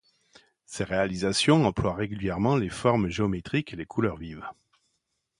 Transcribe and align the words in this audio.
Ses 0.65 0.83
réalisations 0.83 1.63
emploient 1.67 1.93
régulièrement 1.93 2.55
les 2.55 2.69
formes 2.71 3.09
géométriques 3.09 3.73
et 3.75 3.77
les 3.77 3.85
couleurs 3.85 4.17
vives. 4.17 4.43